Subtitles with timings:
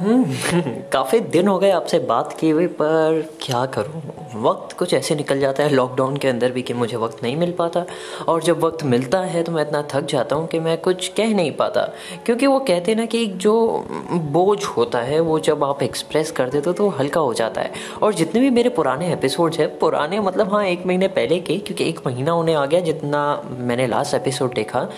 [0.92, 4.19] काफ़ी दिन हो गए आपसे बात की हुई पर क्या करूँ?
[4.34, 7.52] वक्त कुछ ऐसे निकल जाता है लॉकडाउन के अंदर भी कि मुझे वक्त नहीं मिल
[7.52, 7.84] पाता।
[8.28, 11.34] और जब वक्त मिलता है तो मैं इतना थक जाता हूँ कि मैं कुछ कह
[11.34, 11.82] नहीं पाता।
[12.26, 16.70] क्योंकि वो कहते ना कि जो बोझ होता है, वो जब आप एक्सप्रेस कर देते
[16.70, 17.72] हो तो हल्का हो जाता है।
[18.02, 21.88] और जितने भी मेरे पुराने एपिसोड्स हैं, पुराने मतलब हाँ एक महीने पहले के, क्योंकि
[21.88, 24.88] एक महीना उन्हें आ गया जितना मैंने लास्ट एपिसोड देखा।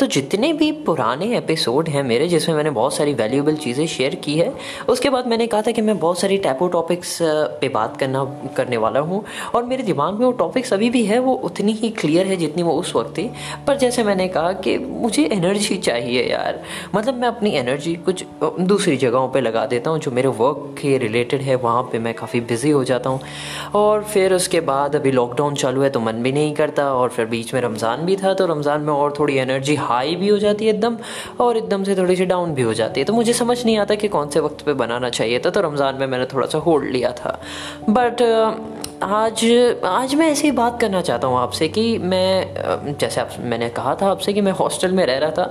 [0.00, 4.34] तो जितने भी पुराने एपिसोड हैं मेरे, जिसमें मैंने बहुत सारी वैल्यूएबल चीज़ें शेयर की
[4.38, 4.52] है,
[4.88, 7.18] उसके बाद मैंने कहा था कि मैं बहुत सारी टैपो टॉपिक्स
[7.60, 8.24] पे बात करना
[8.66, 11.90] करने वाला हूँ। और मेरे दिमाग में वो टॉपिक्स अभी भी है, वो उतनी ही
[11.92, 13.30] क्लियर है जितनी वो उस वक्त थी।
[13.66, 16.60] पर जैसे मैंने कहा कि मुझे एनर्जी चाहिए यार।
[16.94, 20.96] मतलब मैं अपनी एनर्जी कुछ दूसरी जगहों पर लगा देता हूँ, जो मेरे वर्क के
[20.98, 23.20] रिलेटेड है, वहाँ पर मैं काफ़ी बिज़ी हो जाता हूँ।
[23.74, 27.26] और फिर उसके बाद अभी लॉकडाउन चालू है तो मन भी नहीं करता, और फिर
[27.26, 30.66] बीच में रमज़ान भी था तो रमज़ान में और थोड़ी एनर्जी हाई भी हो जाती
[30.66, 30.96] है एकदम,
[31.40, 33.94] और एकदम से थोड़ी सी डाउन भी हो जाती है। तो मुझे समझ नहीं आता
[33.94, 36.90] कि कौन से वक्त पे बनाना चाहिए था तो रमज़ान में मैंने थोड़ा सा होल्ड
[36.90, 37.38] लिया था।
[37.90, 38.22] बट
[39.02, 39.44] आज
[39.84, 43.94] आज मैं ऐसे ही बात करना चाहता हूँ आपसे कि मैं, जैसे आप, मैंने कहा
[43.94, 45.44] था आपसे कि मैं हॉस्टल में रह रहा था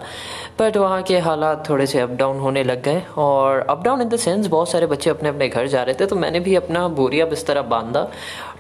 [0.60, 4.10] बट वहाँ के हालात थोड़े से अप डाउन होने लग गए और up down in
[4.10, 6.88] the sense बहुत सारे बच्चे अपने अपने घर जा रहे थे तो मैंने भी अपना
[6.88, 8.10] बोरिया बिस्तर बांधा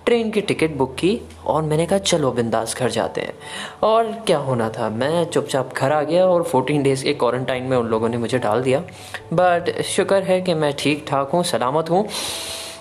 [0.05, 3.33] ट्रेन की टिकट बुक की और मैंने कहा, चलो बिंदास घर जाते हैं।
[3.83, 4.89] और क्या होना था?
[4.89, 8.39] मैं चुपचाप घर आ गया और 14 डेज़ के क्वारंटाइन में उन लोगों ने मुझे
[8.39, 8.79] डाल दिया
[9.33, 12.07] बट शुक्र है कि मैं ठीक ठाक हूँ, सलामत हूँ।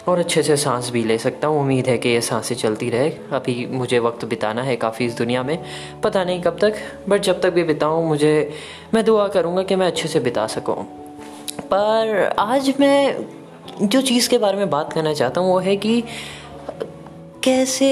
[0.09, 3.11] और अच्छे से सांस भी ले सकता हूँ। उम्मीद है कि ये साँसें चलती रहे।
[3.33, 5.59] अभी मुझे वक्त बिताना है काफ़ी इस दुनिया में।
[6.05, 6.75] पता नहीं कब तक
[7.09, 8.35] बट जब तक भी बिताऊँ मुझे
[8.95, 10.83] मैं दुआ करूँगा कि मैं अच्छे से बिता सकूँ।
[11.65, 13.27] पर आज मैं
[13.83, 16.03] जो चीज़ के बारे में बात करना चाहता हूँ वो है कि
[17.45, 17.91] कैसे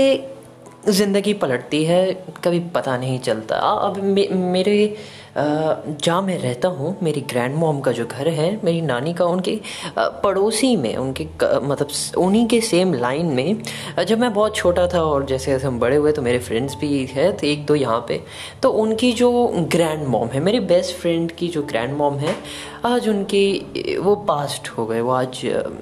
[0.89, 2.13] ज़िंदगी पलटती है
[2.45, 4.97] कभी पता नहीं चलता। अब मे, मेरे
[5.37, 9.59] जहाँ मैं रहता हूँ, मेरी ग्रैंड मॉम का जो घर है, मेरी नानी का उनके
[9.99, 11.25] पड़ोसी में, उनके
[11.61, 13.63] मतलब उन्हीं के सेम लाइन में
[14.07, 17.05] जब मैं बहुत छोटा था और जैसे जैसे हम बड़े हुए तो मेरे फ्रेंड्स भी
[17.07, 18.21] है तो एक दो यहाँ पे
[18.63, 19.31] तो उनकी जो
[19.73, 22.35] ग्रैंड मॉम है, मेरी बेस्ट फ्रेंड की जो ग्रैंड मॉम है,
[22.85, 25.41] आज उनकी, वो पास्ट हो गए, वो आज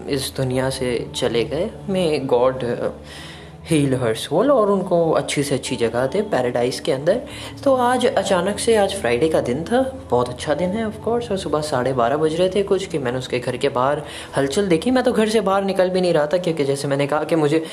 [0.08, 2.64] इस दुनिया से चले गए। मैं गॉड
[3.70, 7.20] हील हर सोल और उनको अच्छी से अच्छी जगह दे पैराडाइज के अंदर।
[7.64, 11.36] तो आज अचानक से आज फ्राइडे का दिन था। बहुत अच्छा दिन है ऑफकोर्स और
[11.38, 14.02] सुबह साढ़े बारह बज रहे थे कुछ कि मैंने उसके घर के बाहर
[14.36, 17.06] हलचल देखी। मैं तो घर से बाहर निकल भी नहीं रहा था, क्योंकि जैसे मैंने
[17.06, 17.64] कहा कि मुझे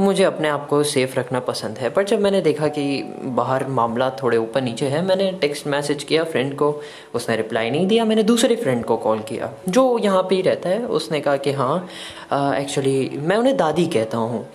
[0.00, 3.02] मुझे अपने आप को सेफ़ रखना पसंद है। पर जब मैंने देखा कि
[3.36, 6.70] बाहर मामला थोड़े ऊपर नीचे है, मैंने टेक्स्ट मैसेज किया फ्रेंड को,
[7.14, 10.68] उसने रिप्लाई नहीं दिया। मैंने दूसरे फ्रेंड को कॉल किया, जो यहाँ पे ही रहता
[10.68, 11.88] है। उसने कहा कि हाँ
[12.32, 14.46] एक्चुअली मैं उन्हें दादी कहता हूँ।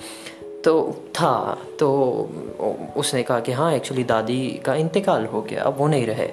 [0.64, 0.74] तो
[1.16, 1.90] था तो
[2.98, 6.28] उसने कहा कि हाँ एक्चुअली दादी का इंतकाल हो गया, अब वो नहीं रहे।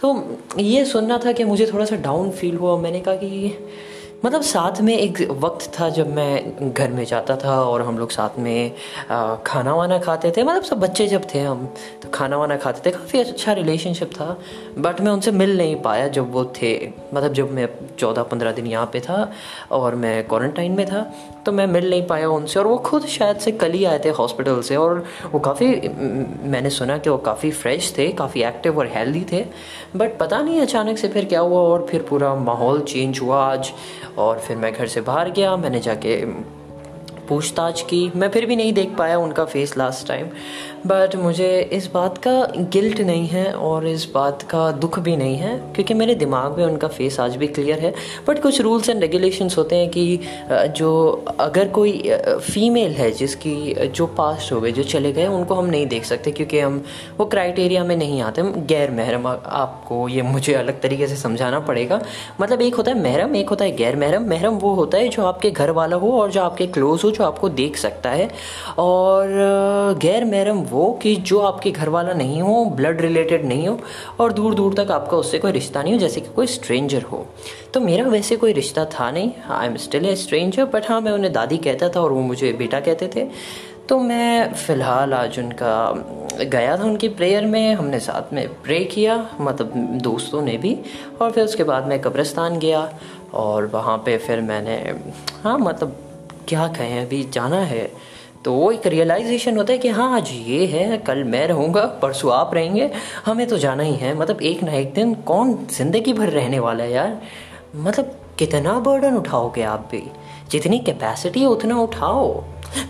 [0.00, 3.54] तो ये सुनना था कि मुझे थोड़ा सा डाउन फील हुआ। मैंने कहा कि
[4.24, 8.10] मतलब साथ में एक वक्त था जब मैं घर में जाता था और हम लोग
[8.10, 8.72] साथ में
[9.46, 11.66] खाना वाना खाते थे। मतलब सब बच्चे जब थे हम
[12.02, 14.36] तो खाना वाना खाते थे। काफ़ी अच्छा रिलेशनशिप था
[14.78, 16.74] बट मैं उनसे मिल नहीं पाया जब वो थे।
[17.14, 19.30] मतलब जब मैं चौदह पंद्रह दिन यहाँ पे था
[19.72, 21.10] और मैं क्वारंटाइन में था
[21.46, 24.10] तो मैं मिल नहीं पाया उनसे और वो खुद शायद से कल ही आए थे
[24.10, 25.66] हॉस्पिटल से और वो काफ़ी,
[26.50, 29.44] मैंने सुना कि वो काफ़ी फ्रेश थे, काफ़ी एक्टिव और हेल्दी थे
[29.96, 33.72] बट पता नहीं अचानक से फिर क्या हुआ और फिर पूरा माहौल चेंज हुआ आज
[34.18, 36.20] और फिर मैं घर से बाहर गया, मैंने जाके
[37.28, 40.26] पूछताछ की। मैं फिर भी नहीं देख पाया उनका फेस लास्ट टाइम
[40.86, 42.32] बट मुझे इस बात का
[42.72, 46.64] गिल्ट नहीं है और इस बात का दुख भी नहीं है, क्योंकि मेरे दिमाग में
[46.64, 47.92] उनका फेस आज भी क्लियर है।
[48.28, 50.18] बट कुछ रूल्स एंड रेगुलेशंस होते हैं कि
[50.76, 50.90] जो
[51.40, 51.92] अगर कोई
[52.42, 56.30] फीमेल है जिसकी जो पास्ट हो गए, जो चले गए, उनको हम नहीं देख सकते
[56.32, 56.82] क्योंकि हम,
[57.18, 61.60] वो क्राइटेरिया में नहीं आते। हम गैर महरम आपको ये मुझे अलग तरीके से समझाना
[61.62, 62.00] पड़ेगा।
[62.40, 65.24] मतलब एक होता है महरम, एक होता है गैर महरम महरम वो होता है जो
[65.24, 68.28] आपके घर वाला हो और जो आपके क्लोज हो जो आपको देख सकता है।
[68.78, 69.28] और
[70.02, 73.78] गैर महरम वो कि जो आपके घर वाला नहीं हो ब्लड रिलेटेड नहीं हो,
[74.20, 77.26] और दूर दूर तक आपका उससे कोई रिश्ता नहीं हो, जैसे कि कोई स्ट्रेंजर हो।
[77.74, 81.12] तो मेरा वैसे कोई रिश्ता था नहीं। I am still a stranger but हाँ मैं
[81.12, 83.28] उन्हें दादी कहता था और वो मुझे बेटा कहते थे।
[83.88, 85.92] तो मैं फ़िलहाल आज उनका,
[86.44, 89.72] गया था उनकी प्रेयर में, हमने साथ में प्रे किया मतलब
[90.02, 90.76] दोस्तों ने भी,
[91.20, 92.88] और फिर उसके बाद मैं कब्रस्तान गया,
[93.34, 94.76] और वहाँ पे फिर मैंने
[95.44, 95.96] हाँ मतलब
[96.48, 97.92] क्या कहें, अभी जाना है।
[98.44, 102.32] तो वो एक रियलाइजेशन होता है कि हाँ आज ये है, कल मैं रहूँगा, परसों
[102.32, 102.90] आप रहेंगे।
[103.26, 106.84] हमें तो जाना ही है। मतलब एक ना एक दिन कौन ज़िंदगी भर रहने वाला
[106.84, 107.20] है यार।
[107.76, 110.02] मतलब कितना बर्डन उठाओगे आप भी।
[110.50, 112.44] जितनी कैपेसिटी है, उतना उठाओ।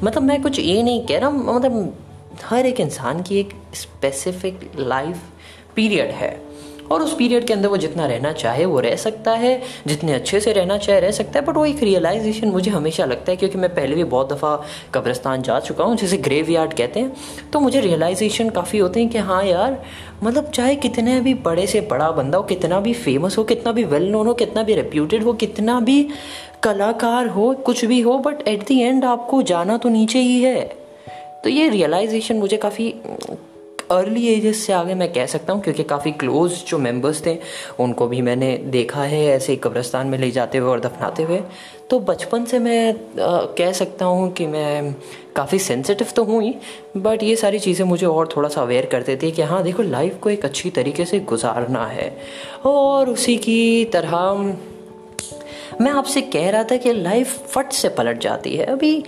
[0.04, 1.96] मतलब मैं कुछ ये नहीं कह रहा मतलब
[2.44, 5.22] हर एक इंसान की एक स्पेसिफिक लाइफ
[5.76, 6.45] पीरियड है।
[6.90, 10.40] और उस पीरियड के अंदर वो जितना रहना चाहे, वो रह सकता है, जितने अच्छे
[10.40, 13.58] से रहना चाहे, रह सकता है बट वो एक रियलाइजेशन मुझे हमेशा लगता है, क्योंकि
[13.58, 14.54] मैं पहले भी बहुत दफ़ा
[14.94, 19.08] कब्रस्तान जा चुका हूँ, जैसे ग्रेव यार्ड कहते हैं तो मुझे रियलाइजेशन काफ़ी होते हैं
[19.08, 19.82] कि हाँ यार
[20.22, 23.84] मतलब चाहे कितने भी बड़े से बड़ा बंदा हो, कितना भी फ़ेमस हो, कितना भी
[23.84, 26.02] वेल नोन हो, कितना भी रेप्यूटेड हो, कितना भी
[26.62, 30.64] कलाकार हो, कुछ भी हो बट एट दी एंड आपको जाना तो नीचे ही है।
[31.44, 32.88] तो ये रियलाइजेशन मुझे काफ़ी
[33.90, 37.36] अर्ली एजेस से आगे मैं कह सकता हूँ क्योंकि काफ़ी क्लोज जो मेंबर्स थे
[37.80, 41.40] उनको भी मैंने देखा है ऐसे ही कब्रस्तान में ले जाते हुए और दफनाते हुए।
[41.90, 42.94] तो बचपन से मैं आ,
[43.58, 44.94] कह सकता हूँ कि मैं
[45.36, 46.54] काफ़ी सेंसिटिव तो हूँ ही
[46.96, 50.18] बट ये सारी चीज़ें मुझे और थोड़ा सा अवेयर करते थे कि हाँ देखो लाइफ
[50.20, 52.16] को एक अच्छी तरीके से गुजारना है।
[52.66, 54.54] और उसी की तरह
[55.80, 59.02] मैं आपसे कह रहा था कि लाइफ फट से पलट जाती है। अभी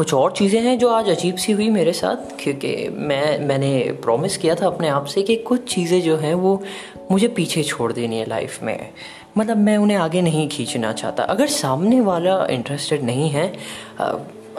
[0.00, 2.16] कुछ और चीज़ें हैं जो आज अजीब सी हुई मेरे साथ?
[2.16, 6.62] क्योंकि मैं, मैंने प्रॉमिस किया था अपने आप से कि कुछ चीज़ें जो हैं वो
[7.10, 8.88] मुझे पीछे छोड़ देनी है लाइफ में।
[9.38, 13.52] मतलब मैं उन्हें आगे नहीं खींचना चाहता। अगर सामने वाला इंटरेस्टेड नहीं है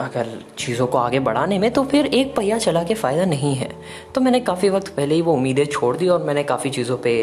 [0.00, 0.26] अगर
[0.58, 3.70] चीज़ों को आगे बढ़ाने में तो फिर एक पहिया चला के फ़ायदा नहीं है।
[4.14, 7.14] तो मैंने काफ़ी वक्त पहले ही वो उम्मीदें छोड़ दी और मैंने काफ़ी चीज़ों पे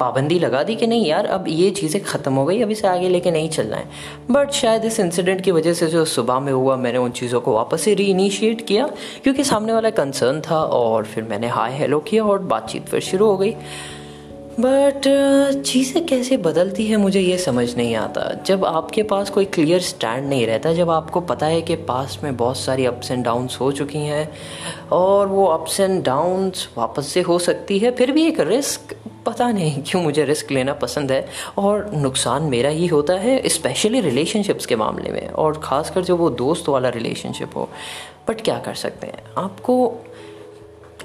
[0.00, 3.08] पाबंदी लगा दी कि नहीं यार, अब ये चीज़ें ख़त्म हो गई, अब इसे आगे
[3.08, 3.88] लेके नहीं चलना है।
[4.30, 7.54] बट शायद इस इंसिडेंट की वजह से जो सुबह में हुआ, मैंने उन चीज़ों को
[7.54, 8.88] वापस से री इनिशिएट किया,
[9.22, 13.26] क्योंकि सामने वाला कंसर्न था और फिर मैंने हाय हेलो किया और बातचीत फिर शुरू
[13.26, 13.54] हो गई।
[14.60, 19.44] बट uh, चीज़ें कैसे बदलती है मुझे ये समझ नहीं आता। जब आपके पास कोई
[19.44, 23.24] क्लियर स्टैंड नहीं रहता जब आपको पता है कि पास में बहुत सारी अप्स एंड
[23.24, 24.28] डाउन्स हो चुकी हैं
[24.92, 28.94] और वो अप्स एंड डाउन्स वापस से हो सकती है फिर भी एक रिस्क
[29.26, 31.26] पता नहीं क्यों मुझे रिस्क लेना पसंद है।
[31.58, 36.30] और नुकसान मेरा ही होता है स्पेशली रिलेशनशिप्स के मामले में और ख़ासकर जो वो
[36.30, 37.68] दोस्त वाला रिलेशनशिप हो।
[38.28, 39.22] बट क्या कर सकते हैं?
[39.38, 40.04] आपको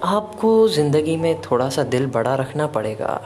[0.04, 3.22] आपको ज़िंदगी में थोड़ा सा दिल बड़ा रखना पड़ेगा।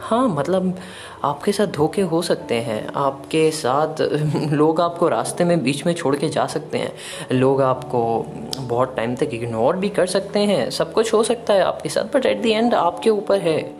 [0.00, 0.78] हाँ मतलब
[1.24, 3.94] आपके साथ धोखे हो सकते हैं। आपके साथ
[4.50, 6.92] लोग आपको रास्ते में बीच में छोड़ के जा सकते हैं।
[7.32, 8.26] लोग आपको
[8.60, 12.16] बहुत टाइम तक इग्नोर भी कर सकते हैं। सब कुछ हो सकता है आपके साथ
[12.16, 13.74] बट एट दी एंड आपके ऊपर है।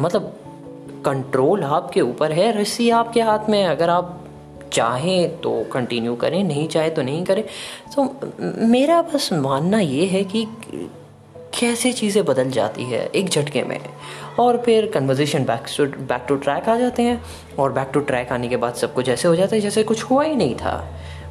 [0.00, 0.36] मतलब
[1.04, 4.16] कंट्रोल आपके ऊपर है, रस्सी आपके हाथ में है। अगर आप
[4.72, 7.44] चाहें तो कंटिन्यू करें, नहीं चाहे तो नहीं करें।
[7.96, 8.14] तो
[8.66, 10.46] मेरा बस मानना ये है कि
[11.54, 13.80] कैसे चीज़ें बदल जाती है एक झटके में।
[14.38, 17.20] और फिर conversation back to back to track आ जाते हैं
[17.58, 20.02] और बैक टू ट्रैक आने के बाद सब कुछ ऐसे हो जाता है जैसे कुछ
[20.04, 20.74] हुआ ही नहीं था।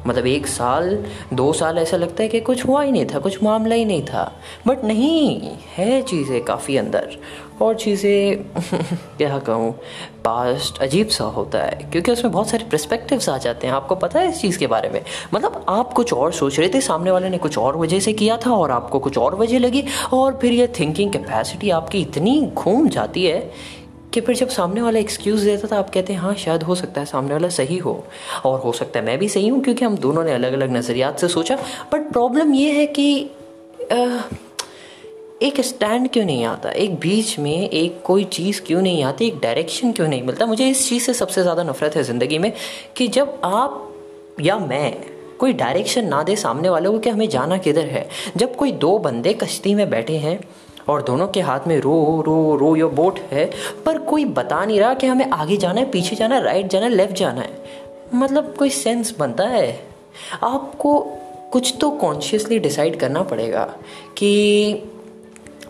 [0.06, 3.42] मतलब एक साल, दो साल ऐसा लगता है कि कुछ हुआ ही नहीं था, कुछ
[3.42, 7.08] मामला ही नहीं था। बट नहीं, है चीज़ें काफ़ी अंदर।
[7.62, 8.44] और चीज़ें,
[9.18, 9.72] क्या कहूँ
[10.24, 14.20] पास्ट अजीब सा होता है, क्योंकि उसमें बहुत सारे प्रस्पेक्टिव्स आ जाते हैं। आपको पता
[14.20, 15.04] है इस चीज़ के बारे में?
[15.34, 18.36] मतलब आप कुछ और सोच रहे थे, सामने वाले ने कुछ और वजह से किया
[18.36, 22.88] था, और आपको कुछ और वजह लगी, और फिर ये थिंकिंग कैपेसिटी आपकी इतनी घूम
[22.88, 23.50] जाती है
[24.12, 27.00] कि फिर जब सामने वाला एक्सक्यूज़ देता था, आप कहते हैं हाँ शायद हो सकता
[27.00, 27.92] है सामने वाला सही हो
[28.44, 31.18] और हो सकता है मैं भी सही हूँ, क्योंकि हम दोनों ने अलग अलग नज़रियात
[31.18, 31.56] से सोचा।
[31.92, 33.30] बट प्रॉब्लम ये है कि
[35.42, 36.70] एक स्टैंड क्यों नहीं आता?
[36.70, 39.26] एक बीच में एक कोई चीज़ क्यों नहीं आती?
[39.26, 40.46] एक डायरेक्शन क्यों नहीं मिलता?
[40.46, 42.52] मुझे इस चीज़ से सबसे ज़्यादा नफरत है ज़िंदगी में
[42.96, 43.86] कि जब आप
[44.40, 44.92] या मैं
[45.38, 48.98] कोई डायरेक्शन ना दे सामने वाले को कि हमें जाना किधर है। जब कोई दो
[48.98, 50.38] बंदे कश्ती में बैठे हैं
[50.90, 53.50] और दोनों के हाथ में रो रो रो, यो बोट है,
[53.86, 56.86] पर कोई बता नहीं रहा कि हमें आगे जाना है, पीछे जाना है राइट जाना
[56.86, 57.64] है लेफ़्ट जाना है।
[58.14, 59.80] मतलब कोई सेंस बनता है।
[60.42, 61.06] आपको
[61.52, 63.64] कुछ तो कॉन्शियसली डिसाइड करना पड़ेगा
[64.16, 64.30] कि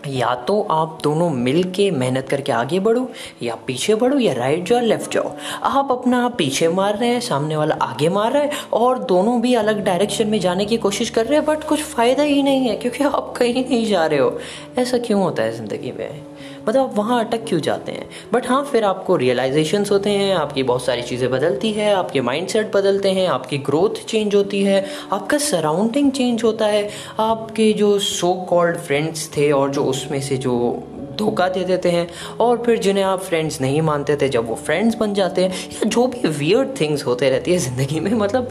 [0.09, 3.09] या तो आप दोनों मिल के मेहनत करके आगे बढ़ो,
[3.43, 7.57] या पीछे बढ़ो, या राइट जाओ लेफ़्ट जाओ। आप अपना पीछे मार रहे हैं, सामने
[7.57, 11.27] वाला आगे मार रहा है, और दोनों भी अलग डायरेक्शन में जाने की कोशिश कर
[11.27, 14.39] रहे हैं बट कुछ फ़ायदा ही नहीं है, क्योंकि आप कहीं नहीं जा रहे हो।
[14.79, 16.30] ऐसा क्यों होता है ज़िंदगी में?
[16.69, 18.09] मतलब आप वहाँ अटक क्यों जाते हैं?
[18.33, 22.49] बट हाँ फिर आपको रियलाइजेशन होते हैं, आपकी बहुत सारी चीज़ें बदलती है, आपके माइंड
[22.75, 26.89] बदलते हैं, आपकी ग्रोथ चेंज होती है, आपका सराउंडिंग चेंज होता है।
[27.21, 30.83] आपके जो सो कॉल्ड फ्रेंड्स थे और जो उसमें से जो
[31.19, 32.09] धोखा दे देते हैं,
[32.41, 35.89] और फिर जिन्हें आप फ्रेंड्स नहीं मानते थे, जब वो फ्रेंड्स बन जाते हैं, या
[35.89, 38.51] जो भी वियर्ड थिंग्स होते रहती है ज़िंदगी में मतलब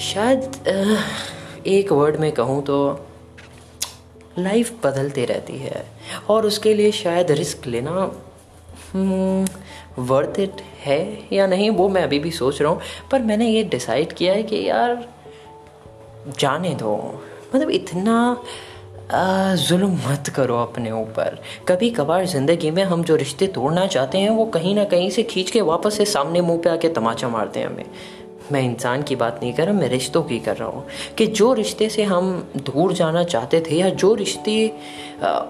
[0.00, 0.50] शायद
[1.66, 3.00] एक वर्ड में कहूँ तो
[4.38, 5.84] लाइफ बदलती रहती है।
[6.28, 8.10] और उसके लिए शायद रिस्क लेना
[9.98, 13.62] वर्थ इट है या नहीं, वो मैं अभी भी सोच रहा हूँ। पर मैंने ये
[13.64, 15.06] डिसाइड किया है कि यार,
[16.38, 16.96] जाने दो।
[17.54, 18.44] मतलब इतना
[19.58, 24.30] जुल्म मत करो अपने ऊपर। कभी कभार ज़िंदगी में हम जो रिश्ते तोड़ना चाहते हैं,
[24.30, 27.60] वो कहीं ना कहीं से खींच के वापस से सामने मुँह पे आके तमाचा मारते
[27.60, 27.84] हैं हमें।
[28.52, 30.84] मैं इंसान की बात नहीं कर रहा मैं रिश्तों की कर रहा हूँ।
[31.18, 34.76] कि जो रिश्ते से हम दूर जाना चाहते थे या जो रिश्ते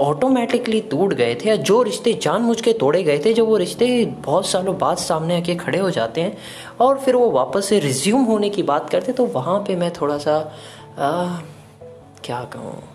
[0.00, 4.04] ऑटोमेटिकली टूट गए थे या जो रिश्ते जानबूझ के तोड़े गए थे जब वो रिश्ते
[4.04, 6.38] बहुत सालों बाद सामने आके खड़े हो जाते हैं
[6.80, 10.18] और फिर वो वापस से रिज्यूम होने की बात करते तो वहाँ पर मैं थोड़ा
[10.18, 10.52] सा
[10.98, 11.36] आ,
[12.24, 12.91] क्या कहूँ?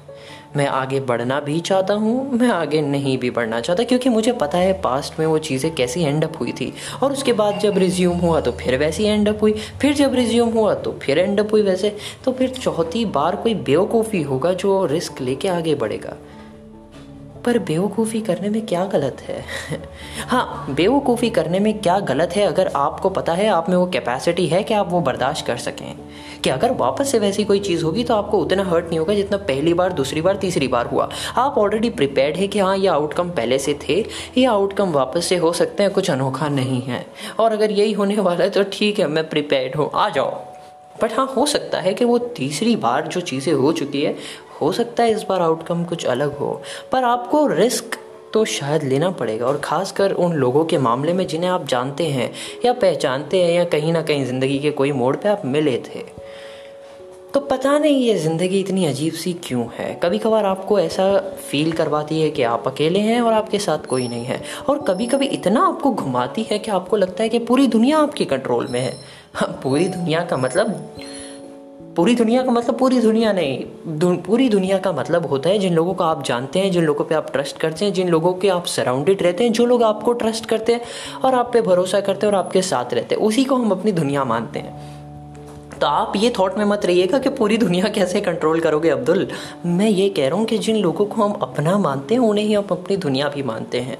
[0.55, 4.57] मैं आगे बढ़ना भी चाहता हूँ, मैं आगे नहीं भी बढ़ना चाहता, क्योंकि मुझे पता
[4.57, 6.71] है पास्ट में वो चीज़ें कैसी एंड अप हुई थी।
[7.03, 10.49] और उसके बाद जब रिज्यूम हुआ तो फिर वैसी एंड अप हुई, फिर जब रिज्यूम
[10.49, 14.85] हुआ तो फिर एंड अप हुई वैसे। तो फिर चौथी बार कोई बेवकूफ़ी होगा जो
[14.85, 16.15] रिस्क लेके आगे बढ़ेगा।
[17.47, 19.45] पर बेवकूफ़ी करने में क्या गलत है?
[20.27, 22.43] हाँ बेवकूफ़ी करने में क्या गलत है?
[22.43, 25.95] अगर आपको पता है, आप में वो कैपेसिटी है कि आप वो बर्दाश्त कर सकें।
[26.43, 29.37] कि अगर वापस से वैसी कोई चीज़ होगी तो आपको उतना हर्ट नहीं होगा जितना
[29.37, 33.29] पहली बार, दूसरी बार, तीसरी बार हुआ। आप ऑलरेडी प्रिपेयर्ड है कि हाँ ये आउटकम
[33.29, 34.05] पहले से थे।
[34.37, 37.05] ये आउटकम वापस से हो सकते हैं, कुछ अनोखा नहीं है।
[37.39, 40.45] और अगर यही होने वाला है तो ठीक है, मैं प्रिपेयर्ड हूँ, आ जाओ।
[41.03, 44.15] बट हाँ हो सकता है कि वो तीसरी बार जो चीज़ें हो चुकी है
[44.61, 46.61] हो सकता है इस बार आउटकम कुछ अलग हो,
[46.91, 47.99] पर आपको रिस्क
[48.33, 52.31] तो शायद लेना पड़ेगा और ख़ासकर उन लोगों के मामले में जिन्हें आप जानते हैं
[52.65, 56.03] या पहचानते हैं या कहीं ना कहीं ज़िंदगी के कोई मोड़ पे आप मिले थे।
[57.33, 61.17] तो पता नहीं ये ज़िंदगी इतनी अजीब सी क्यों है। कभी कभार आपको ऐसा
[61.49, 65.07] फील करवाती है कि आप अकेले हैं और आपके साथ कोई नहीं है, और कभी
[65.07, 68.79] कभी इतना आपको घुमाती है कि आपको लगता है कि पूरी दुनिया आपके कंट्रोल में
[68.79, 68.95] है।
[69.33, 70.89] हाँ पूरी दुनिया का मतलब
[71.97, 75.73] पूरी दुनिया का मतलब पूरी दुनिया नहीं दु, पूरी दुनिया का मतलब होता है जिन
[75.73, 78.49] लोगों को आप जानते हैं जिन लोगों पे आप ट्रस्ट करते हैं जिन लोगों के
[78.49, 80.81] आप सराउंडेड रहते हैं जो लोग आपको ट्रस्ट करते हैं
[81.23, 83.91] और आप पे भरोसा करते हैं और आपके साथ रहते हैं उसी को हम अपनी
[83.91, 84.96] दुनिया मानते हैं।
[85.81, 89.27] तो आप ये थॉट में मत रहिएगा कि पूरी दुनिया कैसे कंट्रोल करोगे, अब्दुल।
[89.65, 92.53] मैं ये कह रहा हूँ कि जिन लोगों को हम अपना मानते हैं, उन्हें ही
[92.53, 93.97] हम अपनी दुनिया भी मानते हैं।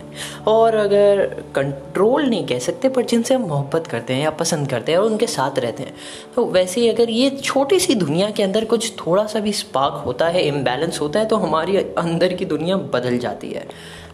[0.48, 4.91] और अगर कंट्रोल नहीं कह सकते, पर जिनसे हम मोहब्बत करते हैं या पसंद करते
[4.91, 5.93] हैं और उनके साथ रहते हैं
[6.36, 10.01] तो वैसे ही अगर ये छोटी सी दुनिया के अंदर कुछ थोड़ा सा भी स्पार्क
[10.05, 13.65] होता है इम्बैलेंस होता है तो हमारी अंदर की दुनिया बदल जाती है।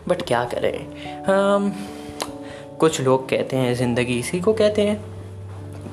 [0.08, 0.78] बट क्या करें?
[1.24, 1.74] हम
[2.80, 5.02] कुछ लोग कहते हैं, ज़िंदगी इसी को कहते हैं।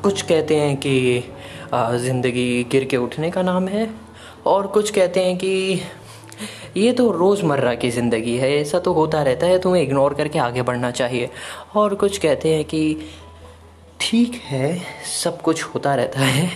[0.02, 1.24] कुछ कहते हैं कि
[1.74, 3.88] ज़िंदगी गिर के उठने का नाम है।
[4.46, 5.80] और कुछ कहते हैं कि
[6.76, 10.62] ये तो रोज़मर्रा की ज़िंदगी है, ऐसा तो होता रहता है, तुम्हें इग्नोर करके आगे
[10.62, 11.30] बढ़ना चाहिए।
[11.76, 13.10] और कुछ कहते हैं कि
[14.00, 14.76] ठीक है,
[15.12, 16.50] सब कुछ होता रहता है,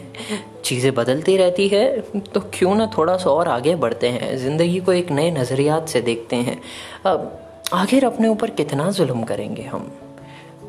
[0.65, 4.93] चीज़ें बदलती रहती है तो क्यों ना थोड़ा सा और आगे बढ़ते हैं, ज़िंदगी को
[4.93, 6.61] एक नए नज़रियात से देखते हैं।
[7.07, 7.31] अब
[7.73, 9.91] आखिर अपने ऊपर कितना जुल्म करेंगे हम?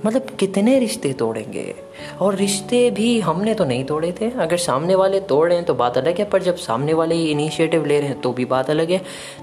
[0.06, 1.74] मतलब कितने रिश्ते तोड़ेंगे?
[2.22, 5.74] और रिश्ते भी हमने तो नहीं तोड़े थे। अगर सामने वाले तोड़ रहे हैं तो
[5.74, 8.92] बात अलग है, पर जब सामने वाले इनिशिएटिव ले रहे हैं तो भी बात अलग
[8.92, 9.02] है।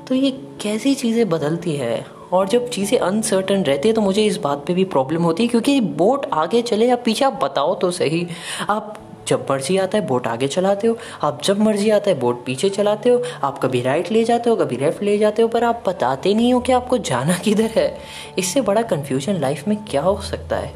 [0.08, 0.30] तो ये
[0.62, 2.04] कैसी चीज़ें बदलती है?
[2.32, 5.48] और जब चीज़ें अनसर्टन रहती है तो मुझे इस बात पे भी प्रॉब्लम होती है,
[5.48, 8.26] क्योंकि बोट आगे चले या पीछे, आप बताओ तो सही।
[8.70, 12.44] आप जब मर्ज़ी आता है, बोट आगे चलाते हो। आप जब मर्ज़ी आता है, बोट
[12.44, 15.64] पीछे चलाते हो। आप कभी राइट ले जाते हो, कभी लेफ़्ट ले जाते हो, पर
[15.64, 17.98] आप बताते नहीं हो कि आपको जाना किधर है।
[18.38, 20.72] इससे बड़ा कन्फ्यूज़न लाइफ में क्या हो सकता है?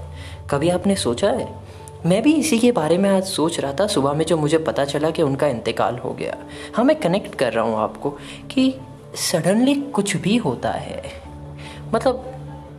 [0.51, 1.49] कभी आपने सोचा है?
[2.07, 4.85] मैं भी इसी के बारे में आज सोच रहा था। सुबह में जो मुझे पता
[4.85, 6.37] चला कि उनका इंतकाल हो गया
[6.75, 8.11] हाँ मैं कनेक्ट कर रहा हूँ आपको
[8.51, 8.75] कि
[9.15, 11.03] सडनली कुछ भी होता है।
[11.95, 12.33] मतलब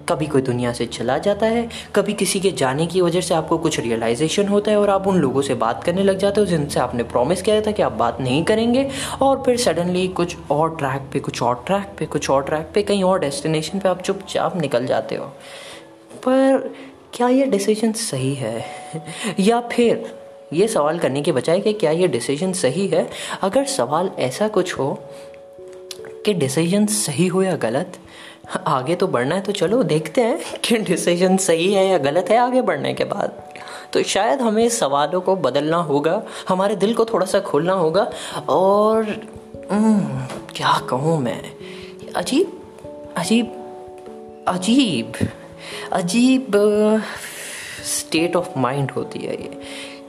[0.10, 3.58] कभी कोई दुनिया से चला जाता है, कभी किसी के जाने की वजह से आपको
[3.58, 6.80] कुछ रियलाइजेशन होता है और आप उन लोगों से बात करने लग जाते हो जिनसे
[6.80, 8.90] आपने प्रॉमिस किया था कि आप बात नहीं करेंगे
[9.22, 12.84] और फिर सडनली कुछ और ट्रैक पे, कुछ और ट्रैक पे, कुछ और ट्रैक पे,
[12.84, 15.26] कहीं और डेस्टिनेशन पे आप चुपचाप निकल जाते हो।
[16.18, 16.76] पर
[17.14, 18.66] क्या ये डिसीज़न सही है?
[19.40, 20.20] या फिर
[20.54, 23.10] ये सवाल करने के बजाय कि क्या ये डिसीज़न सही है?
[23.42, 25.04] अगर सवाल ऐसा कुछ हो
[26.26, 27.98] कि डिसीज़न सही हो या गलत
[28.68, 32.38] आगे तो बढ़ना है तो चलो देखते हैं कि डिसीज़न सही है या गलत है
[32.38, 33.44] आगे बढ़ने के बाद।
[33.94, 38.12] तो शायद हमें सवालों को बदलना होगा हमारे दिल को थोड़ा सा खोलना होगा
[38.50, 39.04] और
[39.72, 40.26] हम्म,
[40.56, 41.42] क्या कहूँ मैं?
[42.16, 42.62] अजीब
[43.18, 45.14] अजीब अजीब
[45.92, 46.52] अजीब
[47.86, 49.62] स्टेट ऑफ़ माइंड होती है ये।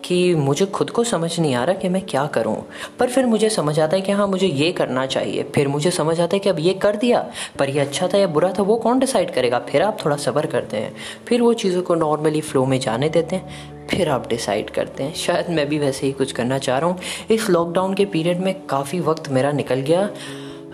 [0.09, 2.57] कि मुझे खुद को समझ नहीं आ रहा कि मैं क्या करूँ।
[2.99, 6.21] पर फिर मुझे समझ आता है कि हाँ मुझे ये करना चाहिए। फिर मुझे समझ
[6.21, 8.77] आता है कि अब ये कर दिया पर ये अच्छा था या बुरा था वो
[8.77, 9.59] कौन डिसाइड करेगा?
[9.59, 10.95] फिर आप थोड़ा सब्र करते हैं।
[11.29, 15.15] फिर वो चीज़ों को नॉर्मली फ्लो में जाने देते हैं। फिर आप डिसाइड करते हैं।
[15.15, 16.99] शायद मैं भी वैसे ही कुछ करना चाह रहा हूँ।
[17.31, 20.11] इस लॉकडाउन के पीरियड में काफ़ी वक्त मेरा निकल गया।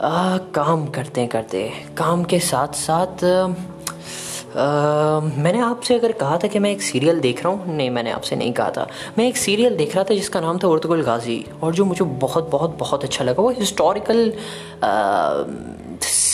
[0.02, 3.24] आ, काम करते करते काम के साथ साथ
[4.56, 8.36] मैंने आपसे अगर कहा था कि मैं एक सीरियल देख रहा हूँ। नहीं, मैंने आपसे
[8.36, 8.86] नहीं कहा था।
[9.18, 12.50] मैं एक सीरियल देख रहा था जिसका नाम था उर्तगुल गाजी और जो मुझे बहुत
[12.50, 14.32] बहुत बहुत अच्छा लगा, वो हिस्टोरिकल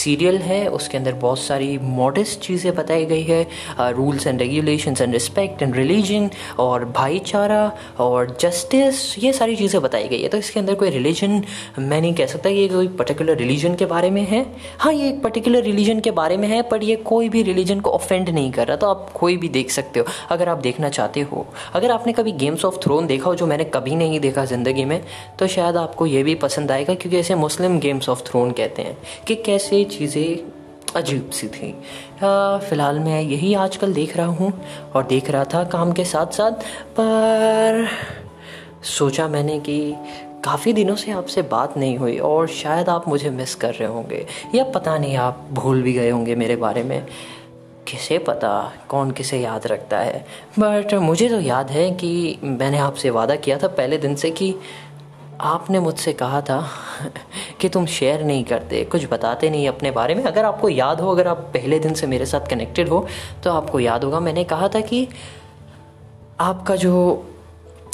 [0.01, 5.13] सीरियल है, उसके अंदर बहुत सारी मॉडेस्ट चीज़ें बताई गई है rules and regulation and
[5.13, 7.61] respect and religion और भाईचारा
[8.01, 11.43] और जस्टिस ये सारी चीज़ें बताई गई है। तो इसके अंदर कोई रिलीजन
[11.79, 14.45] मैं नहीं कह सकता ये कोई पर्टिकुलर रिलीजन के बारे में है।
[14.79, 17.91] हाँ ये एक पर्टिकुलर रिलीजन के बारे में है, पर ये कोई भी रिलीजन को
[17.91, 21.21] ऑफेंड नहीं कर रहा। तो आप कोई भी देख सकते हो। अगर आप देखना चाहते
[21.23, 24.85] हो, अगर आपने कभी गेम्स ऑफ़ थ्रोन देखा हो, जो मैंने कभी नहीं देखा ज़िंदगी
[24.85, 25.01] में
[25.39, 28.97] तो शायद आपको ये भी पसंद आएगा, क्योंकि ऐसे मुस्लिम गेम्स ऑफ़ थ्रोन कहते हैं।
[29.27, 30.61] कि कैसे चीज़ें
[30.97, 31.73] अजीब सी थी।
[32.23, 34.53] फ़िलहाल मैं यही आजकल देख रहा हूँ
[34.95, 36.65] और देख रहा था काम के साथ साथ
[36.99, 37.87] पर
[38.89, 39.95] सोचा मैंने कि
[40.45, 44.27] काफ़ी दिनों से आपसे बात नहीं हुई और शायद आप मुझे मिस कर रहे होंगे
[44.55, 47.07] या पता नहीं, आप भूल भी गए होंगे मेरे बारे में।
[47.89, 50.25] किसे पता, कौन किसे याद रखता है?
[50.59, 54.55] बट मुझे तो याद है कि मैंने आपसे वादा किया था पहले दिन से कि
[55.45, 56.65] आपने मुझसे कहा था
[57.61, 61.11] कि तुम शेयर नहीं करते, कुछ बताते नहीं अपने बारे में। अगर आपको याद हो,
[61.11, 63.07] अगर आप पहले दिन से मेरे साथ कनेक्टेड हो
[63.45, 65.07] तो आपको याद होगा, मैंने कहा था कि
[66.41, 67.27] आपका जो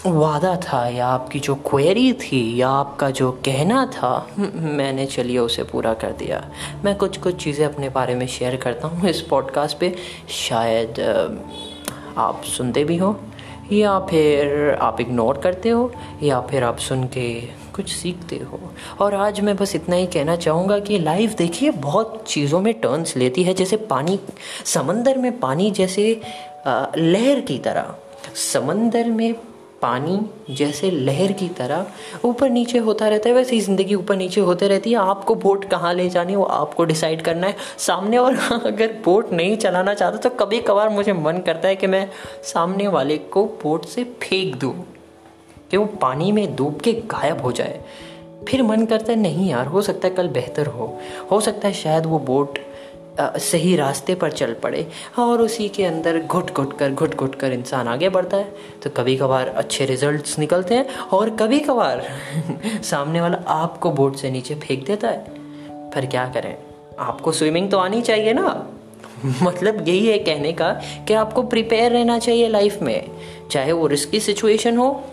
[0.07, 5.63] वादा था, या आपकी जो क्वेरी थी, या आपका जो कहना था, मैंने चलिए उसे
[5.65, 6.43] पूरा कर दिया।
[6.85, 9.95] मैं कुछ कुछ चीज़ें अपने बारे में शेयर करता हूँ इस पॉडकास्ट पे।
[10.31, 11.01] शायद
[12.19, 13.19] आप सुनते भी हो।
[13.73, 15.93] या फिर आप इग्नोर करते हो,
[16.23, 17.27] या फिर आप सुन के
[17.75, 18.61] कुछ सीखते हो।
[19.01, 23.17] और आज मैं बस इतना ही कहना चाहूँगा कि लाइफ देखिए, बहुत चीज़ों में टर्न्स
[23.17, 24.19] लेती है। जैसे पानी,
[24.65, 26.21] समंदर में पानी जैसे
[26.69, 27.95] लहर की तरह।
[28.53, 29.35] समंदर में
[29.83, 30.19] पानी
[30.51, 31.87] जैसे लहर की तरह
[32.25, 35.65] ऊपर नीचे होता रहता है। वैसे ही ज़िंदगी ऊपर नीचे होते रहती है। आपको बोट
[35.65, 40.19] कहाँ ले जानी वो आपको डिसाइड करना है। सामने और अगर बोट नहीं चलाना चाहता
[40.19, 42.09] तो कभी कभार मुझे मन करता है कि मैं
[42.45, 44.75] सामने वाले को बोट से फेंक दूँ,
[45.71, 47.81] कि वो पानी में डूब के गायब हो जाए।
[48.49, 50.87] फिर मन करता है, नहीं यार, हो सकता है कल बेहतर हो।
[51.31, 52.59] हो सकता है शायद वो बोट
[53.21, 57.53] सही रास्ते पर चल पड़े। और उसी के अंदर घुट घुट कर घुट घुट कर
[57.53, 62.05] इंसान आगे बढ़ता है। तो कभी कभार अच्छे रिजल्ट्स निकलते हैं और कभी कभार
[62.83, 65.25] सामने वाला आपको बोट से नीचे फेंक देता है।
[65.71, 66.59] पर क्या करें?
[66.99, 68.67] आपको स्विमिंग तो आनी चाहिए ना?
[69.43, 70.71] मतलब यही है कहने का
[71.09, 73.11] कि आपको प्रिपेयर रहना चाहिए लाइफ में।
[73.51, 75.05] चाहे वो रिस्की सिचुएशन हो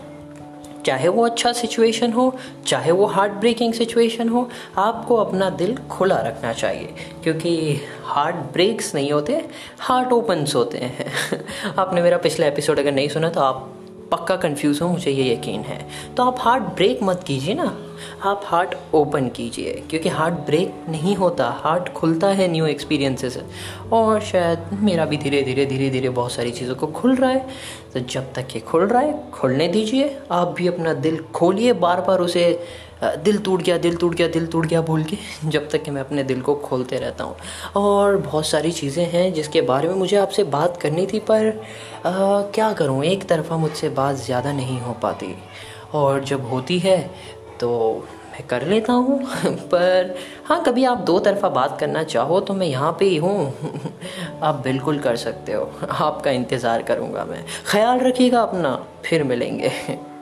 [0.86, 6.16] चाहे वो अच्छा सिचुएशन हो, चाहे वो हार्ट ब्रेकिंग सिचुएशन हो, आपको अपना दिल खुला
[6.16, 9.48] रखना चाहिए। क्योंकि हार्ट ब्रेक्स नहीं होते
[9.80, 11.12] हार्ट ओपन्स होते हैं।
[11.78, 13.74] आपने मेरा पिछला एपिसोड अगर नहीं सुना तो आप
[14.12, 17.83] पक्का कंफ्यूज हो, मुझे ये यकीन है। तो आप हार्ट ब्रेक मत कीजिए ना।
[18.22, 23.38] आप हार्ट ओपन कीजिए क्योंकि हार्ट ब्रेक नहीं होता हार्ट खुलता है न्यू एक्सपीरियंसेस
[23.92, 27.46] और शायद मेरा भी धीरे धीरे धीरे धीरे बहुत सारी चीज़ों को खुल रहा है
[27.94, 32.00] तो जब तक ये खुल रहा है खुलने दीजिए। आप भी अपना दिल खोलिए बार
[32.00, 32.46] बार उसे
[33.04, 35.16] दिल टूट गया दिल टूट गया दिल टूट गया बोल के
[35.50, 37.36] जब तक कि मैं अपने दिल को खोलते रहता हूँ।
[37.76, 41.48] और बहुत सारी चीज़ें हैं जिसके बारे में मुझे आपसे बात करनी थी पर
[42.06, 43.02] आ, क्या करूँ?
[43.04, 45.34] एक तरफ़ा मुझसे बात ज़्यादा नहीं हो पाती।
[45.94, 46.98] और जब होती है
[47.60, 50.14] तो मैं कर लेता हूँ, पर
[50.44, 53.52] हाँ कभी आप दो तरफ़ा बात करना चाहो तो मैं यहाँ पे ही हूँ।
[54.42, 59.72] आप बिल्कुल कर सकते हो, आपका इंतज़ार करूँगा मैं। ख्याल रखिएगा अपना, फिर मिलेंगे।